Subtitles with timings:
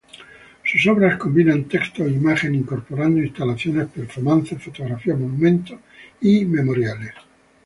[0.65, 5.79] Sus obras combinan texto e imagen, incorporando instalaciones, performances, fotografía, monumento
[6.21, 7.13] y memoriales.